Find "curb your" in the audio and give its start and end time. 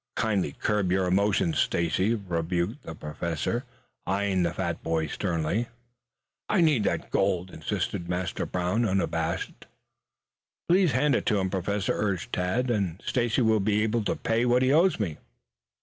0.53-1.05